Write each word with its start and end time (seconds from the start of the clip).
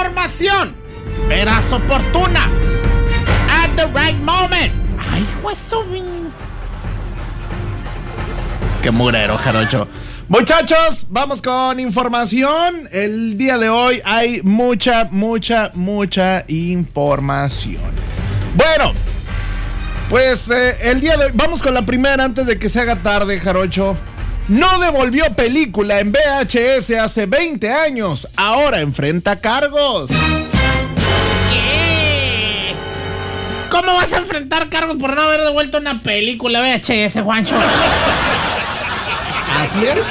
información 0.00 0.74
verás 1.28 1.70
oportuna 1.72 2.48
at 3.50 3.68
the 3.76 3.86
right 3.88 4.16
moment. 4.22 4.72
Ay, 5.12 5.26
juez, 5.42 5.74
Qué 8.82 8.90
murero, 8.90 9.36
Jarocho. 9.36 9.86
Muchachos, 10.28 11.08
vamos 11.10 11.42
con 11.42 11.78
información. 11.80 12.88
El 12.92 13.36
día 13.36 13.58
de 13.58 13.68
hoy 13.68 14.00
hay 14.06 14.40
mucha, 14.42 15.08
mucha, 15.10 15.70
mucha 15.74 16.44
información. 16.48 17.92
Bueno, 18.54 18.94
pues 20.08 20.50
eh, 20.50 20.76
el 20.82 21.00
día 21.00 21.18
de 21.18 21.26
hoy, 21.26 21.32
vamos 21.34 21.60
con 21.60 21.74
la 21.74 21.82
primera 21.82 22.24
antes 22.24 22.46
de 22.46 22.58
que 22.58 22.70
se 22.70 22.80
haga 22.80 23.02
tarde, 23.02 23.38
Jarocho. 23.38 23.98
No 24.50 24.80
devolvió 24.80 25.32
película 25.36 26.00
en 26.00 26.10
VHS 26.10 26.90
hace 27.00 27.26
20 27.26 27.70
años. 27.70 28.26
Ahora 28.34 28.80
enfrenta 28.80 29.40
cargos. 29.40 30.10
¿Qué? 31.48 32.74
¿Cómo 33.70 33.94
vas 33.94 34.12
a 34.12 34.16
enfrentar 34.16 34.68
cargos 34.68 34.96
por 34.96 35.14
no 35.14 35.22
haber 35.22 35.42
devuelto 35.42 35.78
una 35.78 36.00
película 36.00 36.62
VHS, 36.62 37.22
Juancho? 37.22 37.54
Así 39.56 39.84
es. 39.86 40.02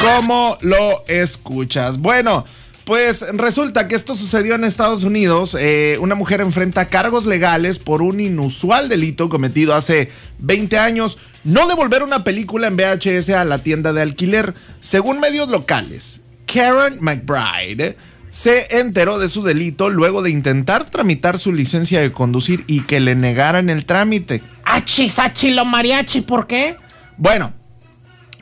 ¿Cómo 0.00 0.56
lo 0.62 1.04
escuchas? 1.06 1.98
Bueno, 1.98 2.46
pues 2.88 3.22
resulta 3.34 3.86
que 3.86 3.94
esto 3.94 4.14
sucedió 4.14 4.54
en 4.54 4.64
Estados 4.64 5.04
Unidos. 5.04 5.54
Eh, 5.60 5.98
una 6.00 6.14
mujer 6.14 6.40
enfrenta 6.40 6.88
cargos 6.88 7.26
legales 7.26 7.78
por 7.78 8.00
un 8.00 8.18
inusual 8.18 8.88
delito 8.88 9.28
cometido 9.28 9.74
hace 9.74 10.10
20 10.38 10.78
años. 10.78 11.18
No 11.44 11.68
devolver 11.68 12.02
una 12.02 12.24
película 12.24 12.66
en 12.66 12.78
VHS 12.78 13.28
a 13.28 13.44
la 13.44 13.58
tienda 13.58 13.92
de 13.92 14.00
alquiler. 14.00 14.54
Según 14.80 15.20
medios 15.20 15.48
locales, 15.48 16.22
Karen 16.46 16.96
McBride 17.02 17.98
se 18.30 18.78
enteró 18.78 19.18
de 19.18 19.28
su 19.28 19.42
delito 19.42 19.90
luego 19.90 20.22
de 20.22 20.30
intentar 20.30 20.88
tramitar 20.88 21.38
su 21.38 21.52
licencia 21.52 22.00
de 22.00 22.10
conducir 22.10 22.64
y 22.66 22.84
que 22.84 23.00
le 23.00 23.14
negaran 23.14 23.68
el 23.68 23.84
trámite. 23.84 24.40
Achis, 24.64 25.18
achilo 25.18 25.66
mariachi, 25.66 26.22
¿por 26.22 26.46
qué? 26.46 26.78
Bueno, 27.18 27.52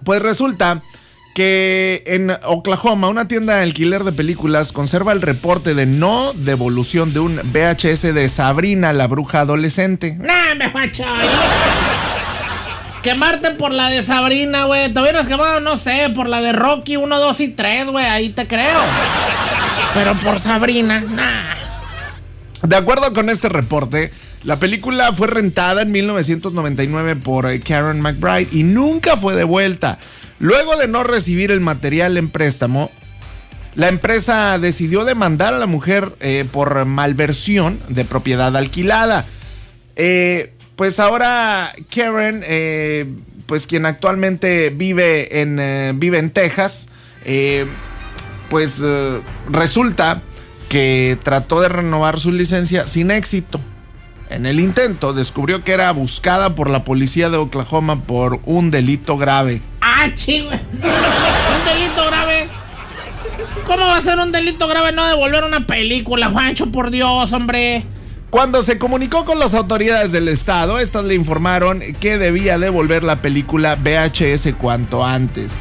pues 0.04 0.22
resulta 0.22 0.84
que 1.36 2.02
en 2.06 2.32
Oklahoma 2.44 3.08
una 3.08 3.28
tienda 3.28 3.56
de 3.56 3.62
alquiler 3.62 4.04
de 4.04 4.12
películas 4.12 4.72
conserva 4.72 5.12
el 5.12 5.20
reporte 5.20 5.74
de 5.74 5.84
no 5.84 6.32
devolución 6.32 7.12
de 7.12 7.20
un 7.20 7.36
VHS 7.52 8.14
de 8.14 8.26
Sabrina 8.30 8.94
la 8.94 9.06
bruja 9.06 9.40
adolescente. 9.40 10.16
Nah, 10.18 10.54
me 10.54 10.70
macho. 10.70 11.04
Quemarte 13.02 13.50
por 13.50 13.70
la 13.70 13.90
de 13.90 14.00
Sabrina, 14.00 14.64
güey. 14.64 14.90
Te 14.90 14.98
hubieras 14.98 15.26
quemado, 15.26 15.60
no 15.60 15.76
sé, 15.76 16.10
por 16.14 16.26
la 16.26 16.40
de 16.40 16.54
Rocky 16.54 16.96
1, 16.96 17.18
2 17.18 17.40
y 17.40 17.48
3, 17.48 17.88
güey. 17.88 18.06
Ahí 18.06 18.30
te 18.30 18.46
creo. 18.46 18.80
Pero 19.92 20.18
por 20.20 20.38
Sabrina, 20.38 21.00
nah. 21.00 21.54
De 22.62 22.76
acuerdo 22.76 23.12
con 23.12 23.28
este 23.28 23.50
reporte, 23.50 24.10
la 24.42 24.58
película 24.58 25.12
fue 25.12 25.26
rentada 25.26 25.82
en 25.82 25.92
1999 25.92 27.16
por 27.16 27.44
eh, 27.44 27.60
Karen 27.60 28.00
McBride 28.00 28.48
y 28.52 28.62
nunca 28.62 29.18
fue 29.18 29.36
devuelta. 29.36 29.98
Luego 30.38 30.76
de 30.76 30.88
no 30.88 31.02
recibir 31.02 31.50
el 31.50 31.60
material 31.60 32.16
en 32.16 32.28
préstamo, 32.28 32.90
la 33.74 33.88
empresa 33.88 34.58
decidió 34.58 35.04
demandar 35.04 35.54
a 35.54 35.58
la 35.58 35.66
mujer 35.66 36.12
eh, 36.20 36.46
por 36.50 36.84
malversión 36.84 37.78
de 37.88 38.04
propiedad 38.04 38.56
alquilada. 38.56 39.24
Eh, 39.96 40.52
pues 40.76 41.00
ahora 41.00 41.72
Karen, 41.94 42.44
pues 43.46 43.66
quien 43.66 43.86
actualmente 43.86 44.70
vive 44.70 45.40
en, 45.40 45.98
vive 45.98 46.18
en 46.18 46.30
Texas, 46.30 46.88
pues 48.50 48.82
resulta 49.48 50.20
que 50.68 51.16
trató 51.22 51.60
de 51.60 51.68
renovar 51.68 52.20
su 52.20 52.32
licencia 52.32 52.86
sin 52.86 53.10
éxito. 53.10 53.60
En 54.28 54.44
el 54.44 54.58
intento 54.58 55.12
descubrió 55.12 55.62
que 55.62 55.72
era 55.72 55.90
buscada 55.92 56.54
por 56.54 56.68
la 56.68 56.84
policía 56.84 57.30
de 57.30 57.36
Oklahoma 57.36 58.02
por 58.02 58.40
un 58.44 58.70
delito 58.70 59.16
grave. 59.16 59.62
¡Ah, 59.80 60.08
chico! 60.14 60.48
¿Un 60.50 61.64
delito 61.64 62.06
grave? 62.06 62.48
¿Cómo 63.66 63.86
va 63.86 63.96
a 63.96 64.00
ser 64.00 64.18
un 64.18 64.32
delito 64.32 64.66
grave 64.66 64.92
no 64.92 65.06
devolver 65.06 65.44
una 65.44 65.66
película, 65.66 66.30
Juancho? 66.30 66.70
Por 66.72 66.90
Dios, 66.90 67.32
hombre. 67.32 67.86
Cuando 68.30 68.62
se 68.62 68.78
comunicó 68.78 69.24
con 69.24 69.38
las 69.38 69.54
autoridades 69.54 70.10
del 70.10 70.28
estado, 70.28 70.78
estas 70.78 71.04
le 71.04 71.14
informaron 71.14 71.80
que 72.00 72.18
debía 72.18 72.58
devolver 72.58 73.04
la 73.04 73.22
película 73.22 73.76
VHS 73.76 74.54
cuanto 74.58 75.04
antes. 75.04 75.58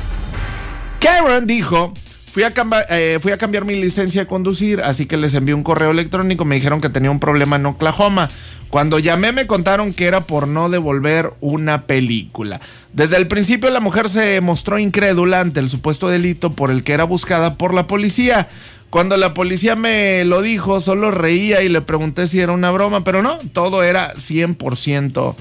Karen 0.99 1.45
dijo 1.45 1.93
Fui 2.35 2.43
a, 2.43 2.51
eh, 2.89 3.17
fui 3.21 3.31
a, 3.31 3.37
cambiar 3.37 3.63
mi 3.63 3.75
licencia 3.75 4.19
de 4.19 4.27
conducir, 4.27 4.81
así 4.81 5.05
que 5.05 5.15
les 5.15 5.33
envié 5.35 5.55
un 5.55 5.63
correo 5.63 5.91
electrónico. 5.91 6.43
Me 6.43 6.55
dijeron 6.55 6.81
que 6.81 6.89
tenía 6.89 7.09
un 7.09 7.21
problema 7.21 7.55
en 7.55 7.65
Oklahoma. 7.65 8.27
Cuando 8.67 8.99
llamé 8.99 9.31
me 9.31 9.47
contaron 9.47 9.93
que 9.93 10.03
era 10.03 10.19
por 10.19 10.45
no 10.45 10.69
devolver 10.69 11.31
una 11.39 11.83
película. 11.83 12.59
Desde 12.91 13.15
el 13.15 13.29
principio 13.29 13.69
la 13.69 13.79
mujer 13.79 14.09
se 14.09 14.41
mostró 14.41 14.77
incrédula 14.79 15.39
ante 15.39 15.61
el 15.61 15.69
supuesto 15.69 16.09
delito 16.09 16.51
por 16.51 16.71
el 16.71 16.83
que 16.83 16.91
era 16.91 17.05
buscada 17.05 17.55
por 17.55 17.73
la 17.73 17.87
policía. 17.87 18.49
Cuando 18.89 19.15
la 19.15 19.33
policía 19.33 19.77
me 19.77 20.25
lo 20.25 20.41
dijo, 20.41 20.81
solo 20.81 21.11
reía 21.11 21.61
y 21.61 21.69
le 21.69 21.79
pregunté 21.79 22.27
si 22.27 22.41
era 22.41 22.51
una 22.51 22.69
broma, 22.69 23.05
pero 23.05 23.21
no, 23.21 23.39
todo 23.53 23.81
era 23.81 24.13
100% 24.13 25.35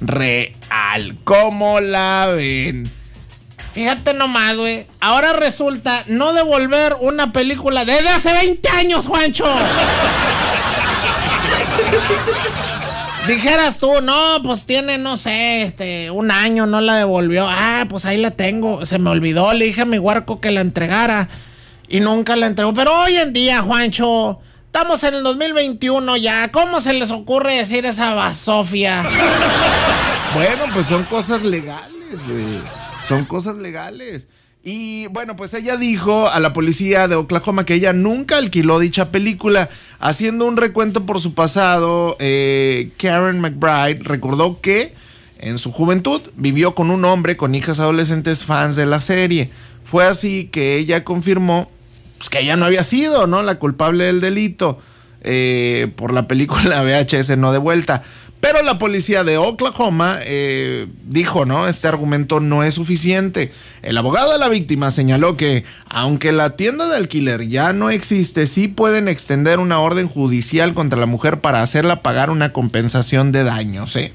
real. 0.00 1.18
¿Cómo 1.24 1.80
la 1.80 2.32
ven? 2.34 2.90
Fíjate 3.78 4.12
nomás, 4.12 4.56
güey. 4.56 4.88
Ahora 4.98 5.34
resulta 5.34 6.02
no 6.08 6.32
devolver 6.32 6.96
una 7.00 7.30
película 7.30 7.84
desde 7.84 8.08
hace 8.08 8.32
20 8.32 8.68
años, 8.70 9.06
Juancho. 9.06 9.44
Dijeras 13.28 13.78
tú, 13.78 14.00
no, 14.02 14.42
pues 14.42 14.66
tiene, 14.66 14.98
no 14.98 15.16
sé, 15.16 15.62
este, 15.62 16.10
un 16.10 16.32
año, 16.32 16.66
no 16.66 16.80
la 16.80 16.96
devolvió. 16.96 17.46
Ah, 17.48 17.86
pues 17.88 18.04
ahí 18.04 18.16
la 18.16 18.32
tengo. 18.32 18.84
Se 18.84 18.98
me 18.98 19.10
olvidó, 19.10 19.52
le 19.52 19.66
dije 19.66 19.82
a 19.82 19.84
mi 19.84 20.00
huarco 20.00 20.40
que 20.40 20.50
la 20.50 20.60
entregara. 20.60 21.28
Y 21.86 22.00
nunca 22.00 22.34
la 22.34 22.46
entregó. 22.46 22.74
Pero 22.74 22.98
hoy 22.98 23.14
en 23.14 23.32
día, 23.32 23.62
Juancho, 23.62 24.40
estamos 24.66 25.04
en 25.04 25.14
el 25.14 25.22
2021 25.22 26.16
ya. 26.16 26.50
¿Cómo 26.50 26.80
se 26.80 26.94
les 26.94 27.12
ocurre 27.12 27.54
decir 27.54 27.86
esa 27.86 28.12
basofia? 28.12 29.04
Bueno, 30.34 30.64
pues 30.74 30.86
son 30.86 31.04
cosas 31.04 31.44
legales, 31.44 32.26
güey. 32.26 32.58
Son 33.08 33.24
cosas 33.24 33.56
legales. 33.56 34.28
Y 34.62 35.06
bueno, 35.06 35.36
pues 35.36 35.54
ella 35.54 35.76
dijo 35.76 36.28
a 36.28 36.40
la 36.40 36.52
policía 36.52 37.08
de 37.08 37.14
Oklahoma 37.14 37.64
que 37.64 37.74
ella 37.74 37.92
nunca 37.92 38.36
alquiló 38.36 38.78
dicha 38.78 39.10
película. 39.10 39.70
Haciendo 39.98 40.44
un 40.46 40.56
recuento 40.56 41.06
por 41.06 41.20
su 41.20 41.34
pasado, 41.34 42.16
eh, 42.18 42.90
Karen 42.98 43.40
McBride 43.40 44.02
recordó 44.02 44.60
que 44.60 44.94
en 45.38 45.58
su 45.58 45.72
juventud 45.72 46.20
vivió 46.36 46.74
con 46.74 46.90
un 46.90 47.04
hombre 47.04 47.36
con 47.36 47.54
hijas 47.54 47.80
adolescentes 47.80 48.44
fans 48.44 48.76
de 48.76 48.86
la 48.86 49.00
serie. 49.00 49.48
Fue 49.84 50.04
así 50.04 50.48
que 50.52 50.76
ella 50.76 51.04
confirmó 51.04 51.70
pues, 52.18 52.28
que 52.28 52.40
ella 52.40 52.56
no 52.56 52.66
había 52.66 52.82
sido 52.82 53.26
¿no? 53.26 53.42
la 53.42 53.58
culpable 53.58 54.04
del 54.04 54.20
delito 54.20 54.78
eh, 55.22 55.92
por 55.96 56.12
la 56.12 56.28
película 56.28 56.82
VHS 56.82 57.38
no 57.38 57.52
de 57.52 57.58
vuelta. 57.58 58.02
Pero 58.40 58.62
la 58.62 58.78
policía 58.78 59.24
de 59.24 59.36
Oklahoma 59.36 60.18
eh, 60.22 60.86
dijo, 61.04 61.44
¿no? 61.44 61.66
Este 61.66 61.88
argumento 61.88 62.38
no 62.40 62.62
es 62.62 62.74
suficiente. 62.74 63.52
El 63.82 63.98
abogado 63.98 64.32
de 64.32 64.38
la 64.38 64.48
víctima 64.48 64.90
señaló 64.90 65.36
que, 65.36 65.64
aunque 65.88 66.30
la 66.30 66.56
tienda 66.56 66.88
de 66.88 66.96
alquiler 66.96 67.48
ya 67.48 67.72
no 67.72 67.90
existe, 67.90 68.46
sí 68.46 68.68
pueden 68.68 69.08
extender 69.08 69.58
una 69.58 69.80
orden 69.80 70.08
judicial 70.08 70.72
contra 70.72 71.00
la 71.00 71.06
mujer 71.06 71.40
para 71.40 71.62
hacerla 71.62 72.02
pagar 72.02 72.30
una 72.30 72.52
compensación 72.52 73.32
de 73.32 73.42
daños, 73.42 73.96
¿eh? 73.96 74.12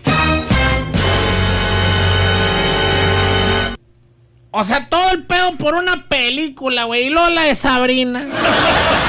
O 4.51 4.63
sea, 4.63 4.87
todo 4.87 5.11
el 5.11 5.23
pedo 5.23 5.57
por 5.57 5.73
una 5.73 6.07
película, 6.07 6.83
güey. 6.83 7.07
Y 7.07 7.09
Lola 7.09 7.41
de 7.41 7.55
Sabrina. 7.55 8.23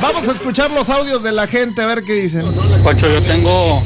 Vamos 0.00 0.28
a 0.28 0.32
escuchar 0.32 0.70
los 0.70 0.88
audios 0.88 1.22
de 1.22 1.32
la 1.32 1.46
gente, 1.46 1.82
a 1.82 1.86
ver 1.86 2.04
qué 2.04 2.14
dicen. 2.14 2.42
Cocho, 2.82 3.08
yo 3.08 3.22
tengo 3.22 3.82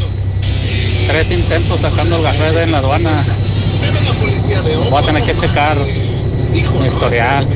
tres 1.07 1.31
intentos 1.31 1.81
sacando 1.81 2.17
el 2.17 2.23
garrede 2.23 2.65
en 2.65 2.73
la 2.73 2.79
aduana. 2.79 3.25
Voy 4.91 5.03
a 5.03 5.07
tener 5.07 5.23
que 5.23 5.35
checar 5.35 5.77
mi 6.53 6.87
historial. 6.87 7.47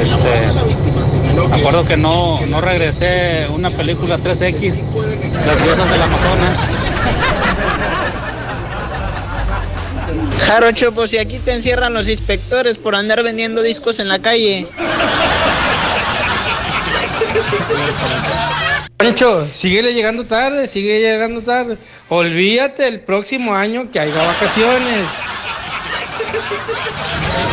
Este, 0.00 1.48
me 1.48 1.56
acuerdo 1.56 1.84
que 1.84 1.96
no, 1.96 2.38
no 2.46 2.60
regresé 2.60 3.46
una 3.50 3.70
película 3.70 4.16
3X, 4.16 4.86
Las 5.46 5.64
diosas 5.64 5.90
del 5.90 6.02
Amazonas. 6.02 6.58
Jarocho, 10.46 10.92
pues 10.92 11.10
si 11.10 11.18
aquí 11.18 11.38
te 11.38 11.52
encierran 11.52 11.92
los 11.92 12.08
inspectores 12.08 12.78
por 12.78 12.94
andar 12.94 13.22
vendiendo 13.22 13.62
discos 13.62 13.98
en 13.98 14.08
la 14.08 14.20
calle. 14.20 14.68
Pancho, 18.96 19.46
síguele 19.52 19.92
llegando 19.92 20.24
tarde, 20.24 20.66
sigue 20.68 21.00
llegando 21.00 21.42
tarde. 21.42 21.76
Olvídate 22.08 22.88
el 22.88 23.00
próximo 23.00 23.54
año 23.54 23.90
que 23.90 24.00
haya 24.00 24.22
vacaciones. 24.24 25.04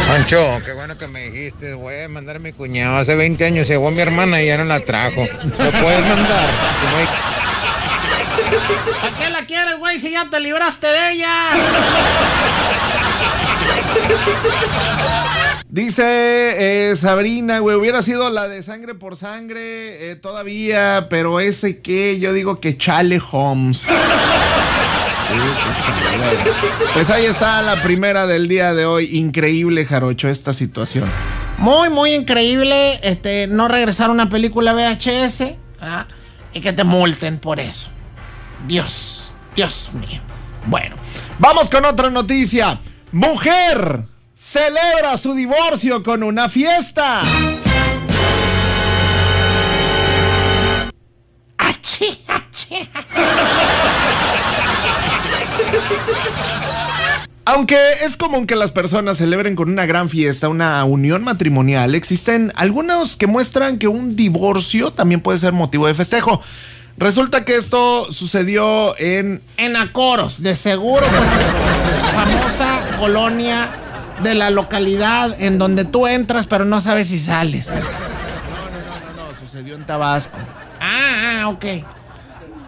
Pancho, 0.07 0.61
qué 0.65 0.71
bueno 0.71 0.97
que 0.97 1.07
me 1.07 1.29
dijiste. 1.29 1.73
Voy 1.73 1.95
a 2.01 2.09
mandar 2.09 2.37
a 2.37 2.39
mi 2.39 2.53
cuñado. 2.53 2.97
Hace 2.97 3.15
20 3.15 3.45
años 3.45 3.67
llegó 3.67 3.91
mi 3.91 4.01
hermana 4.01 4.41
y 4.41 4.47
ya 4.47 4.57
no 4.57 4.63
la 4.63 4.79
trajo. 4.79 5.21
¿Lo 5.21 5.71
puedes 5.71 6.07
mandar? 6.07 6.49
¿Para 9.01 9.15
qué 9.17 9.29
la 9.29 9.45
quieres, 9.45 9.77
güey, 9.77 9.99
si 9.99 10.11
ya 10.11 10.29
te 10.29 10.39
libraste 10.39 10.87
de 10.87 11.11
ella? 11.11 11.29
Dice 15.73 16.91
eh, 16.91 16.95
Sabrina, 16.95 17.57
güey, 17.57 17.75
hubiera 17.75 18.03
sido 18.03 18.29
la 18.29 18.47
de 18.47 18.61
sangre 18.61 18.93
por 18.93 19.15
sangre 19.17 20.11
eh, 20.11 20.15
todavía, 20.15 21.07
pero 21.09 21.39
ese 21.39 21.81
que 21.81 22.19
yo 22.19 22.31
digo 22.31 22.57
que 22.57 22.77
Chale 22.77 23.19
Holmes. 23.31 23.87
Pues 26.93 27.09
ahí 27.09 27.25
está 27.25 27.63
la 27.63 27.81
primera 27.81 28.27
del 28.27 28.47
día 28.47 28.75
de 28.75 28.85
hoy. 28.85 29.17
Increíble, 29.17 29.83
Jarocho, 29.83 30.27
esta 30.27 30.53
situación. 30.53 31.05
Muy, 31.57 31.89
muy 31.89 32.13
increíble 32.13 32.99
este, 33.01 33.47
no 33.47 33.67
regresar 33.67 34.11
una 34.11 34.29
película 34.29 34.73
VHS 34.73 35.55
¿ah? 35.81 36.05
y 36.53 36.61
que 36.61 36.71
te 36.71 36.83
multen 36.83 37.39
por 37.39 37.59
eso. 37.59 37.87
Dios, 38.67 39.33
Dios 39.55 39.89
mío. 39.93 40.21
Bueno, 40.67 40.95
vamos 41.39 41.71
con 41.71 41.83
otra 41.85 42.11
noticia. 42.11 42.79
Mujer 43.11 44.12
celebra 44.43 45.17
su 45.17 45.33
divorcio 45.33 46.03
con 46.03 46.21
una 46.21 46.49
fiesta. 46.49 47.21
¡Achi, 51.57 52.19
achi! 52.27 52.89
Aunque 57.45 57.77
es 58.03 58.17
común 58.17 58.45
que 58.45 58.57
las 58.57 58.73
personas 58.73 59.17
celebren 59.17 59.55
con 59.55 59.69
una 59.69 59.85
gran 59.85 60.09
fiesta 60.09 60.49
una 60.49 60.83
unión 60.83 61.23
matrimonial, 61.23 61.95
existen 61.95 62.51
algunos 62.55 63.15
que 63.15 63.27
muestran 63.27 63.79
que 63.79 63.87
un 63.87 64.17
divorcio 64.17 64.91
también 64.91 65.21
puede 65.21 65.37
ser 65.37 65.53
motivo 65.53 65.87
de 65.87 65.93
festejo. 65.93 66.41
Resulta 66.97 67.45
que 67.45 67.55
esto 67.55 68.11
sucedió 68.11 68.97
en... 68.99 69.41
En 69.57 69.77
Acoros, 69.77 70.43
de 70.43 70.55
seguro, 70.55 71.05
famosa 72.13 72.81
colonia 72.99 73.82
de 74.21 74.35
la 74.35 74.49
localidad 74.49 75.35
en 75.39 75.57
donde 75.57 75.85
tú 75.85 76.07
entras 76.07 76.47
pero 76.47 76.65
no 76.65 76.81
sabes 76.81 77.07
si 77.07 77.19
sales. 77.19 77.69
No, 77.69 79.15
no, 79.15 79.29
no, 79.29 79.35
sucedió 79.35 79.75
en 79.75 79.85
Tabasco. 79.85 80.37
Ah, 80.79 81.41
ah, 81.41 81.47
ok. 81.49 81.65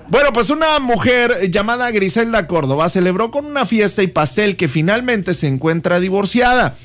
Bueno, 0.08 0.32
pues 0.34 0.52
una 0.52 0.80
mujer 0.80 1.50
llamada 1.50 1.90
Griselda 1.90 2.46
Córdoba 2.46 2.90
celebró 2.90 3.32
con 3.32 3.46
una 3.46 3.66
fiesta 3.66 4.04
y 4.04 4.08
pastel 4.08 4.56
que 4.56 4.68
finalmente 4.68 5.34
se 5.34 5.48
encuentra 5.48 6.00
divorciada. 6.00 6.76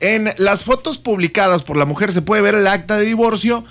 En 0.00 0.32
las 0.36 0.64
fotos 0.64 0.98
publicadas 0.98 1.62
por 1.62 1.76
la 1.76 1.86
mujer 1.86 2.12
se 2.12 2.22
puede 2.22 2.42
ver 2.42 2.54
el 2.54 2.66
acta 2.66 2.98
de 2.98 3.06
divorcio 3.06 3.64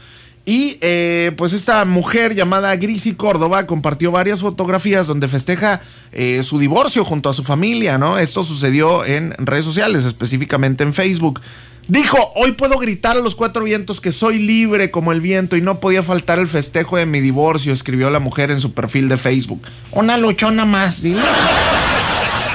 y 0.48 0.78
eh, 0.80 1.34
pues 1.36 1.52
esta 1.52 1.84
mujer 1.84 2.34
llamada 2.34 2.74
Grisi 2.78 3.16
Córdoba 3.16 3.68
compartió 3.68 4.14
varias 4.14 4.40
fotografías 4.40 5.06
donde 5.06 5.28
festeja 5.28 5.82
eh, 6.14 6.42
su 6.42 6.58
divorcio 6.58 7.04
junto 7.04 7.28
a 7.28 7.34
su 7.34 7.44
familia, 7.44 7.98
¿no? 7.98 8.18
Esto 8.18 8.44
sucedió 8.44 9.04
en 9.04 9.32
redes 9.40 9.66
sociales, 9.66 10.06
específicamente 10.06 10.86
en 10.86 10.94
Facebook. 10.94 11.42
Dijo, 11.90 12.32
hoy 12.36 12.54
puedo 12.54 12.80
gritar 12.80 13.18
a 13.18 13.20
los 13.20 13.36
cuatro 13.36 13.66
vientos 13.66 14.00
que 14.00 14.14
soy 14.14 14.40
libre 14.40 14.90
como 14.90 15.12
el 15.12 15.20
viento 15.20 15.58
y 15.58 15.62
no 15.62 15.82
podía 15.82 16.02
faltar 16.02 16.40
el 16.40 16.48
festejo 16.48 16.96
de 16.96 17.06
mi 17.06 17.20
divorcio, 17.20 17.74
escribió 17.74 18.10
la 18.10 18.20
mujer 18.20 18.50
en 18.50 18.62
su 18.62 18.72
perfil 18.72 19.10
de 19.10 19.18
Facebook. 19.18 19.62
Una 19.92 20.16
luchona 20.16 20.64
más, 20.64 21.02
dile. 21.02 21.24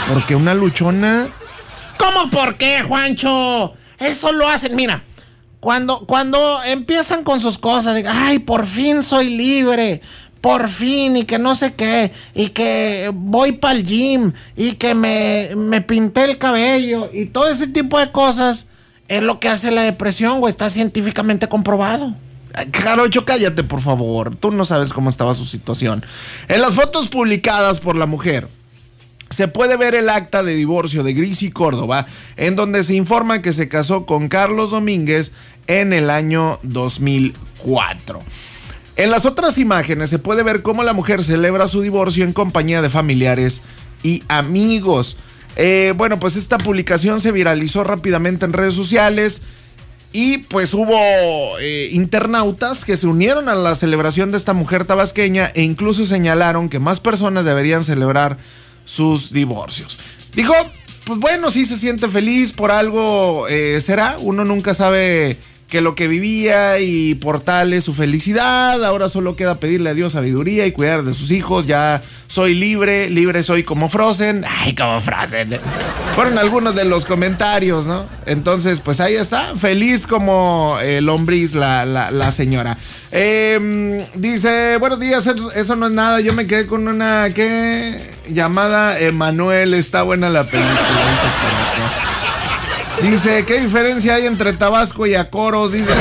Porque 0.08 0.34
una 0.34 0.54
luchona... 0.54 1.28
¿Cómo 1.98 2.30
por 2.30 2.54
qué, 2.54 2.82
Juancho? 2.88 3.74
Eso 3.98 4.32
lo 4.32 4.48
hacen, 4.48 4.76
mira. 4.76 5.04
Cuando, 5.62 6.00
cuando 6.06 6.60
empiezan 6.64 7.22
con 7.22 7.38
sus 7.38 7.56
cosas, 7.56 7.94
de, 7.94 8.04
ay, 8.08 8.40
por 8.40 8.66
fin 8.66 9.00
soy 9.00 9.30
libre, 9.36 10.00
por 10.40 10.68
fin, 10.68 11.16
y 11.16 11.24
que 11.24 11.38
no 11.38 11.54
sé 11.54 11.74
qué, 11.74 12.10
y 12.34 12.48
que 12.48 13.12
voy 13.14 13.52
para 13.52 13.76
el 13.76 13.84
gym, 13.84 14.32
y 14.56 14.72
que 14.72 14.96
me, 14.96 15.50
me 15.54 15.80
pinté 15.80 16.24
el 16.24 16.36
cabello, 16.36 17.08
y 17.12 17.26
todo 17.26 17.48
ese 17.48 17.68
tipo 17.68 17.96
de 18.00 18.10
cosas, 18.10 18.66
es 19.06 19.22
lo 19.22 19.38
que 19.38 19.48
hace 19.48 19.70
la 19.70 19.82
depresión, 19.82 20.40
güey, 20.40 20.50
está 20.50 20.68
científicamente 20.68 21.48
comprobado. 21.48 22.12
Jarocho, 22.74 23.24
cállate, 23.24 23.62
por 23.62 23.82
favor. 23.82 24.34
Tú 24.34 24.50
no 24.50 24.64
sabes 24.64 24.92
cómo 24.92 25.10
estaba 25.10 25.32
su 25.32 25.44
situación. 25.44 26.04
En 26.48 26.60
las 26.60 26.74
fotos 26.74 27.06
publicadas 27.06 27.78
por 27.78 27.94
la 27.94 28.06
mujer, 28.06 28.48
se 29.32 29.48
puede 29.48 29.76
ver 29.76 29.94
el 29.94 30.08
acta 30.08 30.42
de 30.42 30.54
divorcio 30.54 31.02
de 31.02 31.14
Grisi 31.14 31.50
Córdoba, 31.50 32.06
en 32.36 32.54
donde 32.54 32.82
se 32.82 32.94
informa 32.94 33.42
que 33.42 33.52
se 33.52 33.68
casó 33.68 34.04
con 34.04 34.28
Carlos 34.28 34.70
Domínguez 34.70 35.32
en 35.66 35.92
el 35.92 36.10
año 36.10 36.58
2004. 36.62 38.22
En 38.96 39.10
las 39.10 39.24
otras 39.24 39.58
imágenes 39.58 40.10
se 40.10 40.18
puede 40.18 40.42
ver 40.42 40.62
cómo 40.62 40.84
la 40.84 40.92
mujer 40.92 41.24
celebra 41.24 41.68
su 41.68 41.80
divorcio 41.80 42.24
en 42.24 42.32
compañía 42.32 42.82
de 42.82 42.90
familiares 42.90 43.62
y 44.02 44.22
amigos. 44.28 45.16
Eh, 45.56 45.94
bueno, 45.96 46.18
pues 46.18 46.36
esta 46.36 46.58
publicación 46.58 47.20
se 47.20 47.32
viralizó 47.32 47.84
rápidamente 47.84 48.44
en 48.44 48.52
redes 48.52 48.74
sociales. 48.74 49.42
Y 50.14 50.38
pues 50.38 50.74
hubo 50.74 50.94
eh, 51.62 51.88
internautas 51.92 52.84
que 52.84 52.98
se 52.98 53.06
unieron 53.06 53.48
a 53.48 53.54
la 53.54 53.74
celebración 53.74 54.30
de 54.30 54.36
esta 54.36 54.52
mujer 54.52 54.84
tabasqueña 54.84 55.50
e 55.54 55.62
incluso 55.62 56.04
señalaron 56.04 56.68
que 56.68 56.78
más 56.78 57.00
personas 57.00 57.46
deberían 57.46 57.82
celebrar 57.82 58.36
sus 58.84 59.32
divorcios. 59.32 59.98
Dijo, 60.34 60.52
pues 61.04 61.18
bueno, 61.18 61.50
sí 61.50 61.64
se 61.64 61.78
siente 61.78 62.08
feliz 62.08 62.52
por 62.52 62.70
algo 62.70 63.48
eh, 63.48 63.80
será. 63.80 64.18
Uno 64.20 64.44
nunca 64.44 64.74
sabe 64.74 65.38
que 65.72 65.80
lo 65.80 65.94
que 65.94 66.06
vivía 66.06 66.80
y 66.80 67.14
por 67.14 67.40
tal 67.40 67.72
es 67.72 67.84
su 67.84 67.94
felicidad. 67.94 68.84
Ahora 68.84 69.08
solo 69.08 69.36
queda 69.36 69.54
pedirle 69.54 69.88
a 69.88 69.94
Dios 69.94 70.12
sabiduría 70.12 70.66
y 70.66 70.72
cuidar 70.72 71.02
de 71.02 71.14
sus 71.14 71.30
hijos. 71.30 71.66
Ya 71.66 72.02
soy 72.26 72.54
libre, 72.54 73.08
libre 73.08 73.42
soy 73.42 73.62
como 73.62 73.88
Frozen. 73.88 74.44
Ay, 74.60 74.74
como 74.74 75.00
Frozen. 75.00 75.58
Fueron 76.14 76.36
algunos 76.36 76.74
de 76.74 76.84
los 76.84 77.06
comentarios, 77.06 77.86
¿no? 77.86 78.04
Entonces, 78.26 78.82
pues 78.82 79.00
ahí 79.00 79.14
está. 79.14 79.56
Feliz 79.56 80.06
como 80.06 80.76
eh, 80.82 81.00
lombriz 81.00 81.54
la, 81.54 81.86
la, 81.86 82.32
señora. 82.32 82.76
Eh, 83.10 84.06
dice, 84.14 84.76
buenos 84.76 85.00
días, 85.00 85.26
eso, 85.26 85.52
eso 85.52 85.74
no 85.74 85.86
es 85.86 85.92
nada. 85.92 86.20
Yo 86.20 86.34
me 86.34 86.46
quedé 86.46 86.66
con 86.66 86.86
una, 86.86 87.32
¿qué? 87.34 87.98
Llamada 88.28 89.00
Emanuel. 89.00 89.72
Está 89.72 90.02
buena 90.02 90.28
la 90.28 90.44
película. 90.44 92.11
Dice, 93.02 93.44
¿qué 93.44 93.60
diferencia 93.60 94.14
hay 94.14 94.26
entre 94.26 94.52
Tabasco 94.52 95.06
y 95.06 95.16
Acoros? 95.16 95.72
Dice. 95.72 95.92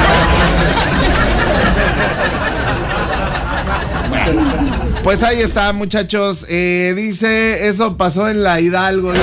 Pues 5.04 5.24
ahí 5.24 5.42
está, 5.42 5.74
muchachos. 5.74 6.46
Eh, 6.48 6.94
dice, 6.96 7.68
eso 7.68 7.98
pasó 7.98 8.30
en 8.30 8.44
la 8.44 8.62
Hidalgo. 8.62 9.14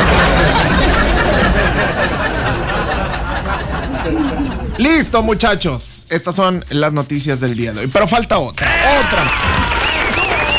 Listo, 4.79 5.23
muchachos. 5.23 6.07
Estas 6.09 6.35
son 6.35 6.64
las 6.71 6.93
noticias 6.93 7.38
del 7.41 7.57
día 7.57 7.73
de 7.73 7.83
hoy. 7.83 7.87
Pero 7.93 8.09
falta 8.09 8.38
otra. 8.38 8.67
Otra. 8.67 9.23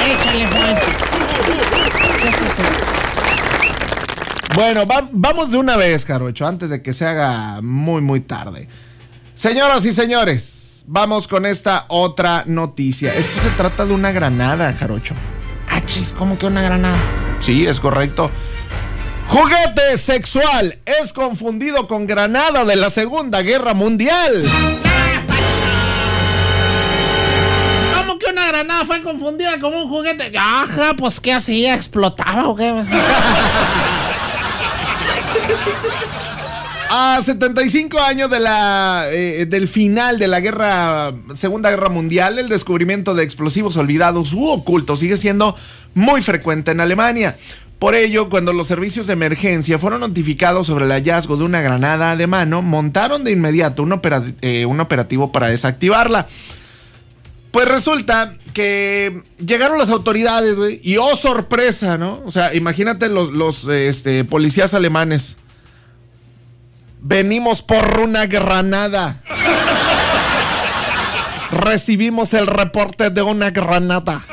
Échale. 0.05 0.47
¿Qué 2.21 2.31
sucede? 2.31 2.99
Bueno, 4.59 4.85
va- 4.85 5.07
vamos 5.13 5.51
de 5.51 5.57
una 5.57 5.77
vez, 5.77 6.03
Jarocho, 6.03 6.45
antes 6.45 6.69
de 6.69 6.81
que 6.83 6.91
se 6.91 7.05
haga 7.07 7.61
muy, 7.61 8.01
muy 8.01 8.19
tarde. 8.19 8.67
Señoras 9.33 9.85
y 9.85 9.93
señores, 9.93 10.83
vamos 10.85 11.29
con 11.29 11.45
esta 11.45 11.85
otra 11.87 12.43
noticia. 12.45 13.13
Esto 13.15 13.39
se 13.41 13.51
trata 13.51 13.85
de 13.85 13.93
una 13.93 14.11
granada, 14.11 14.73
Jarocho. 14.73 15.15
Ah, 15.69 15.79
chis, 15.85 16.11
¿cómo 16.11 16.37
que 16.37 16.45
una 16.45 16.61
granada? 16.61 16.97
Sí, 17.39 17.65
es 17.65 17.79
correcto. 17.79 18.29
Juguete 19.29 19.97
sexual 19.97 20.77
es 20.85 21.13
confundido 21.13 21.87
con 21.87 22.05
granada 22.05 22.65
de 22.65 22.75
la 22.75 22.89
Segunda 22.89 23.41
Guerra 23.41 23.73
Mundial. 23.73 24.43
¿Cómo 27.95 28.19
que 28.19 28.25
una 28.29 28.45
granada 28.45 28.83
fue 28.83 29.01
confundida 29.03 29.57
con 29.61 29.73
un 29.73 29.87
juguete? 29.87 30.33
Ajá, 30.37 30.95
pues 30.97 31.21
¿qué 31.21 31.31
hacía? 31.31 31.75
¿Explotaba 31.75 32.49
o 32.49 32.57
qué? 32.57 32.73
A 36.91 37.21
75 37.23 37.99
años 37.99 38.31
eh, 39.11 39.45
del 39.47 39.67
final 39.67 40.17
de 40.17 40.27
la 40.27 40.39
guerra, 40.39 41.11
Segunda 41.35 41.69
Guerra 41.69 41.89
Mundial, 41.89 42.39
el 42.39 42.49
descubrimiento 42.49 43.13
de 43.13 43.23
explosivos 43.23 43.77
olvidados 43.77 44.33
u 44.33 44.47
ocultos 44.47 44.99
sigue 44.99 45.15
siendo 45.15 45.55
muy 45.93 46.23
frecuente 46.23 46.71
en 46.71 46.79
Alemania. 46.79 47.37
Por 47.77 47.93
ello, 47.93 48.27
cuando 48.27 48.53
los 48.53 48.65
servicios 48.65 49.05
de 49.05 49.13
emergencia 49.13 49.77
fueron 49.77 49.99
notificados 49.99 50.65
sobre 50.65 50.85
el 50.85 50.91
hallazgo 50.91 51.37
de 51.37 51.43
una 51.43 51.61
granada 51.61 52.15
de 52.15 52.25
mano, 52.25 52.63
montaron 52.63 53.23
de 53.23 53.31
inmediato 53.31 53.83
un, 53.83 54.01
eh, 54.41 54.65
operativo 54.65 55.31
para 55.31 55.47
desactivarla. 55.47 56.27
Pues 57.51 57.67
resulta 57.67 58.35
que 58.53 59.21
llegaron 59.45 59.77
las 59.77 59.89
autoridades, 59.91 60.55
güey, 60.55 60.81
y 60.83 60.97
oh 60.97 61.15
sorpresa, 61.15 61.99
¿no? 61.99 62.19
O 62.25 62.31
sea, 62.31 62.53
imagínate 62.55 63.09
los, 63.09 63.31
los 63.31 63.65
este, 63.65 64.25
policías 64.25 64.73
alemanes 64.73 65.37
Venimos 67.01 67.61
por 67.61 67.99
una 67.99 68.25
granada. 68.25 69.21
Recibimos 71.51 72.33
el 72.33 72.47
reporte 72.47 73.09
de 73.09 73.21
una 73.21 73.49
granada. 73.51 74.23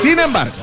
Sin 0.00 0.18
embargo, 0.18 0.54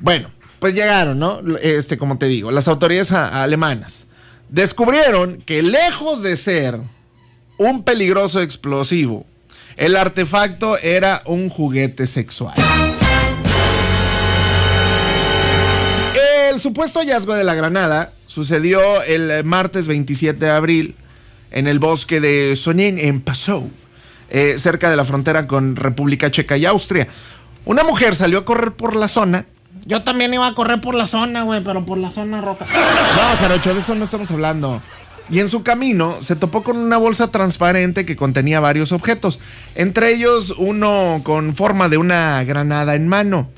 bueno, 0.00 0.30
pues 0.58 0.74
llegaron, 0.74 1.18
¿no? 1.18 1.40
Este, 1.62 1.98
como 1.98 2.18
te 2.18 2.26
digo, 2.26 2.50
las 2.50 2.68
autoridades 2.68 3.12
alemanas 3.12 4.08
descubrieron 4.48 5.38
que 5.38 5.62
lejos 5.62 6.22
de 6.22 6.36
ser 6.36 6.80
un 7.58 7.82
peligroso 7.82 8.42
explosivo, 8.42 9.26
el 9.76 9.96
artefacto 9.96 10.78
era 10.78 11.22
un 11.24 11.48
juguete 11.48 12.06
sexual. 12.06 12.54
El 16.50 16.60
supuesto 16.60 17.00
hallazgo 17.00 17.34
de 17.34 17.44
la 17.44 17.54
granada 17.54 18.12
sucedió 18.36 19.02
el 19.04 19.44
martes 19.44 19.88
27 19.88 20.44
de 20.44 20.50
abril 20.50 20.94
en 21.52 21.66
el 21.66 21.78
bosque 21.78 22.20
de 22.20 22.54
Sonin 22.54 22.98
en 22.98 23.22
Passau, 23.22 23.70
eh, 24.28 24.56
cerca 24.58 24.90
de 24.90 24.96
la 24.96 25.06
frontera 25.06 25.46
con 25.46 25.74
República 25.74 26.30
Checa 26.30 26.58
y 26.58 26.66
Austria. 26.66 27.08
Una 27.64 27.82
mujer 27.82 28.14
salió 28.14 28.40
a 28.40 28.44
correr 28.44 28.72
por 28.72 28.94
la 28.94 29.08
zona. 29.08 29.46
Yo 29.86 30.02
también 30.02 30.34
iba 30.34 30.46
a 30.46 30.54
correr 30.54 30.82
por 30.82 30.94
la 30.94 31.06
zona, 31.06 31.44
güey, 31.44 31.64
pero 31.64 31.86
por 31.86 31.96
la 31.96 32.10
zona 32.10 32.42
roja. 32.42 32.66
No, 32.66 33.36
Jarocho, 33.38 33.72
de 33.72 33.80
eso 33.80 33.94
no 33.94 34.04
estamos 34.04 34.30
hablando. 34.30 34.82
Y 35.30 35.40
en 35.40 35.48
su 35.48 35.62
camino 35.62 36.18
se 36.20 36.36
topó 36.36 36.62
con 36.62 36.76
una 36.76 36.98
bolsa 36.98 37.28
transparente 37.28 38.04
que 38.04 38.16
contenía 38.16 38.60
varios 38.60 38.92
objetos, 38.92 39.38
entre 39.76 40.12
ellos 40.12 40.52
uno 40.58 41.22
con 41.24 41.56
forma 41.56 41.88
de 41.88 41.96
una 41.96 42.44
granada 42.44 42.96
en 42.96 43.08
mano. 43.08 43.48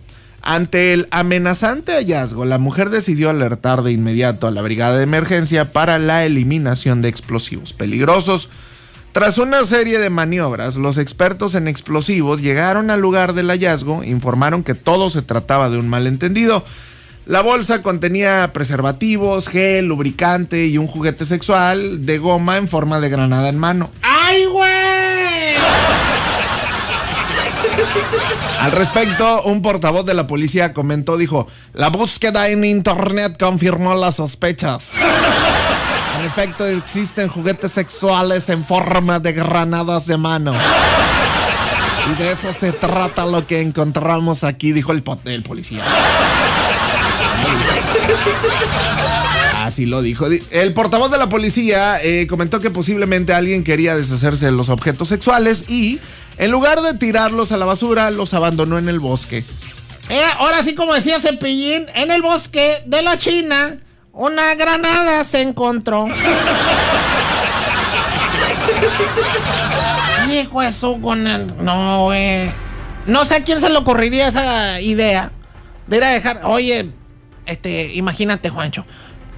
Ante 0.42 0.92
el 0.92 1.08
amenazante 1.10 1.92
hallazgo, 1.92 2.44
la 2.44 2.58
mujer 2.58 2.90
decidió 2.90 3.28
alertar 3.28 3.82
de 3.82 3.92
inmediato 3.92 4.46
a 4.46 4.50
la 4.50 4.62
brigada 4.62 4.96
de 4.96 5.02
emergencia 5.02 5.72
para 5.72 5.98
la 5.98 6.24
eliminación 6.24 7.02
de 7.02 7.08
explosivos 7.08 7.72
peligrosos. 7.72 8.48
Tras 9.12 9.38
una 9.38 9.64
serie 9.64 9.98
de 9.98 10.10
maniobras, 10.10 10.76
los 10.76 10.96
expertos 10.96 11.54
en 11.54 11.66
explosivos 11.66 12.40
llegaron 12.40 12.90
al 12.90 13.00
lugar 13.00 13.32
del 13.32 13.48
hallazgo, 13.48 14.04
informaron 14.04 14.62
que 14.62 14.74
todo 14.74 15.10
se 15.10 15.22
trataba 15.22 15.70
de 15.70 15.78
un 15.78 15.88
malentendido. 15.88 16.64
La 17.26 17.42
bolsa 17.42 17.82
contenía 17.82 18.50
preservativos, 18.54 19.48
gel, 19.48 19.86
lubricante 19.86 20.66
y 20.66 20.78
un 20.78 20.86
juguete 20.86 21.26
sexual 21.26 22.06
de 22.06 22.16
goma 22.16 22.56
en 22.56 22.68
forma 22.68 23.00
de 23.00 23.10
granada 23.10 23.50
en 23.50 23.58
mano. 23.58 23.90
¡Ay, 24.00 24.46
Al 28.60 28.72
respecto, 28.72 29.42
un 29.44 29.62
portavoz 29.62 30.04
de 30.04 30.14
la 30.14 30.26
policía 30.26 30.72
comentó, 30.72 31.16
dijo, 31.16 31.46
la 31.74 31.88
búsqueda 31.90 32.48
en 32.48 32.64
internet 32.64 33.36
confirmó 33.38 33.94
las 33.94 34.16
sospechas. 34.16 34.90
En 36.20 36.26
efecto, 36.26 36.66
existen 36.66 37.28
juguetes 37.28 37.72
sexuales 37.72 38.48
en 38.48 38.64
forma 38.64 39.20
de 39.20 39.32
granadas 39.32 40.06
de 40.06 40.16
mano. 40.16 40.52
Y 42.10 42.22
de 42.22 42.32
eso 42.32 42.52
se 42.52 42.72
trata 42.72 43.24
lo 43.26 43.46
que 43.46 43.60
encontramos 43.60 44.42
aquí, 44.42 44.72
dijo 44.72 44.92
el, 44.92 45.02
po- 45.02 45.20
el 45.24 45.42
policía. 45.42 45.84
Así 49.64 49.84
lo 49.86 50.00
dijo. 50.02 50.28
Di- 50.28 50.42
El 50.50 50.72
portavoz 50.72 51.10
de 51.10 51.18
la 51.18 51.28
policía 51.28 51.96
eh, 52.02 52.26
comentó 52.28 52.60
que 52.60 52.70
posiblemente 52.70 53.34
alguien 53.34 53.64
quería 53.64 53.94
deshacerse 53.94 54.46
de 54.46 54.52
los 54.52 54.70
objetos 54.70 55.08
sexuales 55.08 55.64
y, 55.68 56.00
en 56.38 56.50
lugar 56.50 56.80
de 56.80 56.94
tirarlos 56.94 57.52
a 57.52 57.56
la 57.56 57.66
basura, 57.66 58.10
los 58.10 58.32
abandonó 58.34 58.78
en 58.78 58.88
el 58.88 59.00
bosque. 59.00 59.44
Eh, 60.08 60.22
ahora 60.38 60.62
sí, 60.62 60.74
como 60.74 60.94
decía 60.94 61.20
Cepillín, 61.20 61.86
en 61.94 62.10
el 62.10 62.22
bosque 62.22 62.82
de 62.86 63.02
la 63.02 63.16
China, 63.16 63.78
una 64.12 64.54
granada 64.54 65.22
se 65.24 65.42
encontró. 65.42 66.06
Hijo 70.32 70.62
eso 70.62 71.00
con 71.00 71.26
el. 71.26 71.64
No, 71.64 72.04
güey. 72.04 72.50
No 73.06 73.24
sé 73.24 73.36
a 73.36 73.44
quién 73.44 73.60
se 73.60 73.70
le 73.70 73.78
ocurriría 73.78 74.28
esa 74.28 74.80
idea 74.80 75.32
de 75.86 75.96
ir 75.96 76.04
a 76.04 76.10
dejar. 76.10 76.42
Oye, 76.44 76.92
este, 77.46 77.94
imagínate, 77.94 78.50
Juancho. 78.50 78.84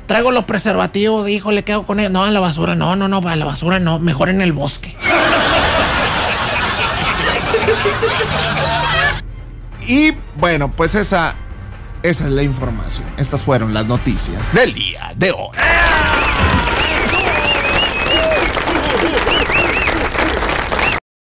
Traigo 0.06 0.32
los 0.32 0.44
preservativos, 0.44 1.28
hijo, 1.28 1.52
le 1.52 1.62
quedo 1.62 1.84
con 1.84 2.00
ellos. 2.00 2.10
No, 2.10 2.24
a 2.24 2.30
la 2.30 2.40
basura, 2.40 2.74
no, 2.74 2.96
no, 2.96 3.06
no, 3.06 3.18
a 3.28 3.36
la 3.36 3.44
basura 3.44 3.78
no, 3.78 4.00
mejor 4.00 4.28
en 4.28 4.40
el 4.42 4.52
bosque. 4.52 4.96
Y 9.86 10.12
bueno, 10.36 10.70
pues 10.70 10.94
esa, 10.94 11.34
esa 12.02 12.26
es 12.26 12.32
la 12.32 12.42
información. 12.42 13.06
Estas 13.16 13.42
fueron 13.42 13.74
las 13.74 13.86
noticias 13.86 14.54
del 14.54 14.72
día 14.72 15.12
de 15.16 15.32
hoy. 15.32 15.56